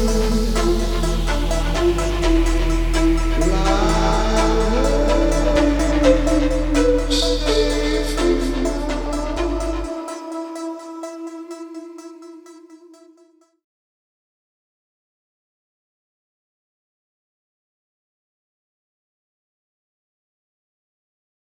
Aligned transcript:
you. 0.00 0.29